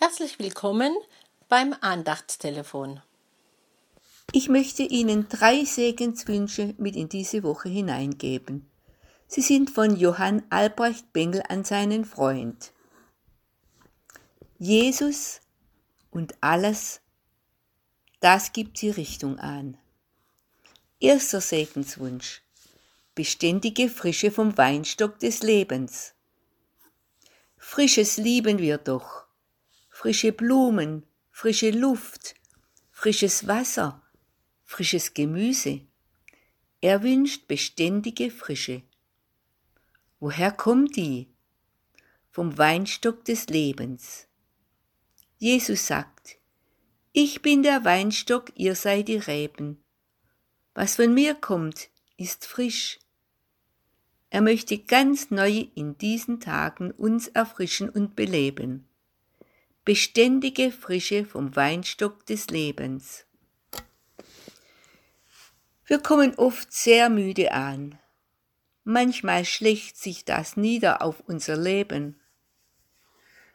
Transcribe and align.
Herzlich 0.00 0.38
willkommen 0.38 0.96
beim 1.48 1.74
Andachtstelefon. 1.80 3.02
Ich 4.30 4.48
möchte 4.48 4.84
Ihnen 4.84 5.28
drei 5.28 5.64
Segenswünsche 5.64 6.76
mit 6.78 6.94
in 6.94 7.08
diese 7.08 7.42
Woche 7.42 7.68
hineingeben. 7.68 8.70
Sie 9.26 9.40
sind 9.40 9.70
von 9.70 9.96
Johann 9.96 10.44
Albrecht 10.50 11.12
Bengel 11.12 11.42
an 11.48 11.64
seinen 11.64 12.04
Freund. 12.04 12.70
Jesus 14.60 15.40
und 16.12 16.32
alles, 16.40 17.00
das 18.20 18.52
gibt 18.52 18.80
die 18.80 18.90
Richtung 18.90 19.40
an. 19.40 19.76
Erster 21.00 21.40
Segenswunsch. 21.40 22.42
Beständige 23.16 23.88
Frische 23.88 24.30
vom 24.30 24.56
Weinstock 24.56 25.18
des 25.18 25.42
Lebens. 25.42 26.14
Frisches 27.56 28.16
lieben 28.16 28.58
wir 28.58 28.78
doch 28.78 29.27
frische 29.98 30.30
Blumen, 30.30 31.04
frische 31.32 31.72
Luft, 31.72 32.36
frisches 32.92 33.48
Wasser, 33.48 34.00
frisches 34.62 35.12
Gemüse. 35.12 35.80
Er 36.80 37.02
wünscht 37.02 37.48
beständige 37.48 38.30
Frische. 38.30 38.84
Woher 40.20 40.52
kommt 40.52 40.94
die? 40.94 41.26
Vom 42.30 42.56
Weinstock 42.56 43.24
des 43.24 43.48
Lebens. 43.48 44.28
Jesus 45.38 45.88
sagt, 45.88 46.36
ich 47.10 47.42
bin 47.42 47.64
der 47.64 47.84
Weinstock, 47.84 48.52
ihr 48.54 48.76
seid 48.76 49.08
die 49.08 49.16
Reben. 49.16 49.82
Was 50.74 50.94
von 50.94 51.12
mir 51.12 51.34
kommt, 51.34 51.88
ist 52.16 52.46
frisch. 52.46 53.00
Er 54.30 54.42
möchte 54.42 54.78
ganz 54.78 55.32
neu 55.32 55.66
in 55.74 55.98
diesen 55.98 56.38
Tagen 56.38 56.92
uns 56.92 57.26
erfrischen 57.26 57.88
und 57.88 58.14
beleben 58.14 58.88
beständige 59.88 60.70
Frische 60.70 61.24
vom 61.24 61.56
Weinstock 61.56 62.26
des 62.26 62.48
Lebens. 62.48 63.24
Wir 65.86 65.98
kommen 65.98 66.34
oft 66.34 66.70
sehr 66.70 67.08
müde 67.08 67.52
an. 67.52 67.98
Manchmal 68.84 69.46
schlägt 69.46 69.96
sich 69.96 70.26
das 70.26 70.58
nieder 70.58 71.00
auf 71.00 71.20
unser 71.20 71.56
Leben. 71.56 72.20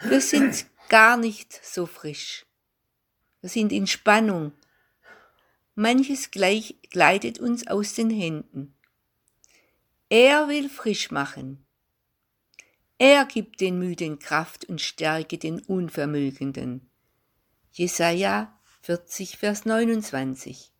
Wir 0.00 0.22
sind 0.22 0.64
gar 0.88 1.18
nicht 1.18 1.52
so 1.52 1.84
frisch. 1.84 2.46
Wir 3.42 3.50
sind 3.50 3.70
in 3.70 3.86
Spannung. 3.86 4.52
Manches 5.74 6.30
gleich 6.30 6.76
gleitet 6.88 7.40
uns 7.40 7.66
aus 7.66 7.92
den 7.92 8.08
Händen. 8.08 8.74
Er 10.08 10.48
will 10.48 10.70
frisch 10.70 11.10
machen. 11.10 11.66
Er 13.04 13.24
gibt 13.24 13.60
den 13.60 13.80
Müden 13.80 14.20
Kraft 14.20 14.66
und 14.66 14.80
Stärke 14.80 15.36
den 15.36 15.58
Unvermögenden. 15.58 16.88
Jesaja 17.72 18.56
40, 18.82 19.38
Vers 19.38 19.64
29. 19.64 20.70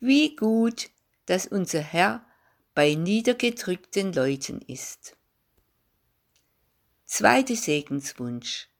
Wie 0.00 0.34
gut, 0.34 0.88
dass 1.26 1.46
unser 1.46 1.80
Herr 1.80 2.24
bei 2.72 2.94
niedergedrückten 2.94 4.14
Leuten 4.14 4.62
ist. 4.62 5.14
Zweiter 7.04 7.54
Segenswunsch. 7.54 8.70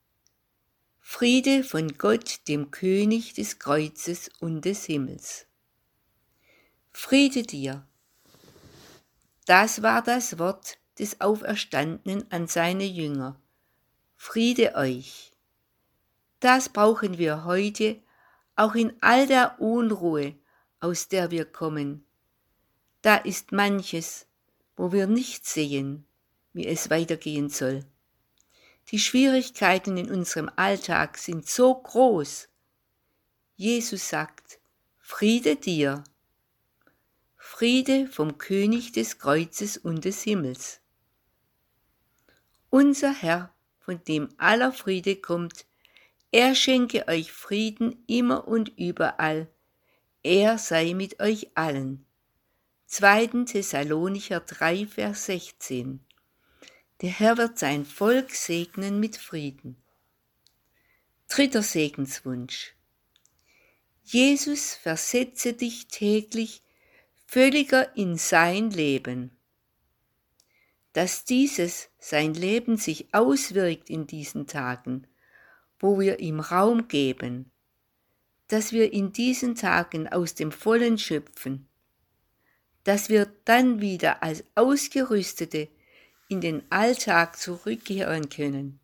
Friede 0.99 1.63
von 1.63 1.95
Gott, 1.99 2.39
dem 2.47 2.71
König 2.71 3.35
des 3.35 3.59
Kreuzes 3.59 4.31
und 4.39 4.65
des 4.65 4.85
Himmels. 4.85 5.45
Friede 6.91 7.43
dir. 7.43 7.87
Das 9.45 9.83
war 9.83 10.01
das 10.01 10.39
Wort, 10.39 10.79
des 10.99 11.21
Auferstandenen 11.21 12.25
an 12.31 12.47
seine 12.47 12.85
Jünger. 12.85 13.39
Friede 14.15 14.75
euch. 14.75 15.31
Das 16.39 16.69
brauchen 16.69 17.17
wir 17.17 17.45
heute, 17.45 17.99
auch 18.55 18.75
in 18.75 18.93
all 19.01 19.27
der 19.27 19.59
Unruhe, 19.59 20.35
aus 20.79 21.07
der 21.07 21.31
wir 21.31 21.45
kommen. 21.45 22.03
Da 23.01 23.15
ist 23.15 23.51
manches, 23.51 24.27
wo 24.75 24.91
wir 24.91 25.07
nicht 25.07 25.45
sehen, 25.45 26.05
wie 26.53 26.67
es 26.67 26.89
weitergehen 26.89 27.49
soll. 27.49 27.85
Die 28.89 28.99
Schwierigkeiten 28.99 29.97
in 29.97 30.09
unserem 30.09 30.49
Alltag 30.55 31.17
sind 31.17 31.47
so 31.47 31.75
groß. 31.75 32.47
Jesus 33.55 34.09
sagt, 34.09 34.59
Friede 34.99 35.55
dir. 35.55 36.03
Friede 37.37 38.07
vom 38.07 38.37
König 38.37 38.91
des 38.91 39.19
Kreuzes 39.19 39.77
und 39.77 40.05
des 40.05 40.21
Himmels. 40.21 40.81
Unser 42.69 43.13
Herr, 43.13 43.53
von 43.79 44.03
dem 44.03 44.29
aller 44.37 44.73
Friede 44.73 45.15
kommt, 45.15 45.65
er 46.31 46.53
schenke 46.55 47.07
euch 47.07 47.31
Frieden 47.31 48.03
immer 48.07 48.47
und 48.47 48.77
überall. 48.77 49.47
Er 50.23 50.57
sei 50.57 50.93
mit 50.93 51.21
euch 51.21 51.51
allen. 51.55 52.05
2. 52.87 53.45
Thessalonicher 53.45 54.41
3, 54.41 54.87
Vers 54.87 55.25
16. 55.27 56.01
Der 57.01 57.09
Herr 57.09 57.37
wird 57.37 57.57
sein 57.57 57.85
Volk 57.85 58.31
segnen 58.31 58.99
mit 58.99 59.15
Frieden. 59.15 59.77
Dritter 61.29 61.63
Segenswunsch. 61.63 62.75
Jesus 64.03 64.73
versetze 64.73 65.53
dich 65.53 65.87
täglich 65.87 66.61
völliger 67.25 67.95
in 67.95 68.17
sein 68.17 68.71
Leben 68.71 69.36
dass 70.97 71.25
dieses 71.25 71.91
sein 71.99 72.33
Leben 72.33 72.77
sich 72.77 73.13
auswirkt 73.13 73.91
in 73.91 74.07
diesen 74.07 74.47
Tagen, 74.47 75.05
wo 75.77 75.99
wir 75.99 76.17
ihm 76.17 76.39
Raum 76.39 76.87
geben, 76.87 77.51
dass 78.47 78.71
wir 78.71 78.91
in 78.91 79.13
diesen 79.13 79.53
Tagen 79.53 80.07
aus 80.07 80.33
dem 80.33 80.51
Vollen 80.51 80.97
schöpfen, 80.97 81.69
dass 82.83 83.09
wir 83.09 83.31
dann 83.45 83.79
wieder 83.79 84.23
als 84.23 84.43
Ausgerüstete 84.55 85.67
in 86.29 86.41
den 86.41 86.63
Alltag 86.71 87.37
zurückkehren 87.37 88.29
können. 88.29 88.79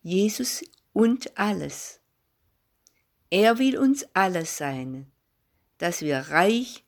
Jesus 0.00 0.62
und 0.92 1.36
alles. 1.36 1.98
Er 3.30 3.58
will 3.58 3.76
uns 3.78 4.06
alles 4.14 4.58
sein, 4.58 5.10
dass 5.78 6.02
wir 6.02 6.18
reich 6.18 6.84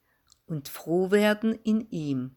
und 0.47 0.69
froh 0.69 1.11
werden 1.11 1.59
in 1.65 1.91
ihm. 1.91 2.37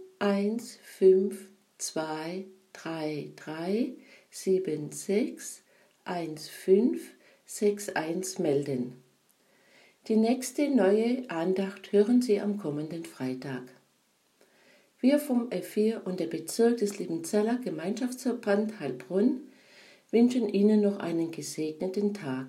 eins 0.21 0.77
fünf 0.83 1.49
zwei 1.79 2.45
drei 2.73 3.31
drei 3.35 3.93
sieben 4.29 4.91
sechs 4.91 5.63
eins 6.05 6.47
fünf 6.47 7.01
sechs 7.43 7.89
eins 7.89 8.37
melden. 8.37 9.01
Die 10.07 10.15
nächste 10.15 10.69
neue 10.69 11.27
Andacht 11.31 11.91
hören 11.91 12.21
Sie 12.21 12.39
am 12.39 12.59
kommenden 12.59 13.03
Freitag. 13.03 13.63
Wir 14.99 15.17
vom 15.17 15.49
F4 15.49 16.03
und 16.03 16.19
der 16.19 16.27
Bezirk 16.27 16.77
des 16.77 16.99
Liebenzeller 16.99 17.57
Gemeinschaftsverband 17.57 18.79
Heilbrunn 18.79 19.41
wünschen 20.11 20.47
Ihnen 20.47 20.81
noch 20.81 20.99
einen 20.99 21.31
gesegneten 21.31 22.13
Tag. 22.13 22.45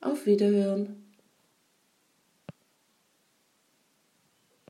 Auf 0.00 0.26
Wiederhören! 0.26 1.01